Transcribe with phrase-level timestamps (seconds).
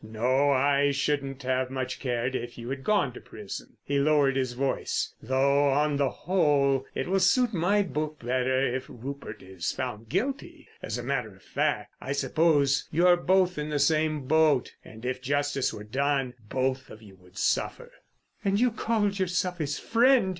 [0.03, 4.53] No, I shouldn't have much cared if you had gone to prison." He lowered his
[4.53, 10.09] voice: "Though on the whole it will suit my book better if Rupert is found
[10.09, 10.67] guilty.
[10.81, 15.21] As a matter of fact, I suppose you're both in the same boat, and if
[15.21, 17.91] justice were done, both of you would suffer."
[18.43, 20.29] "And you called yourself his friend!"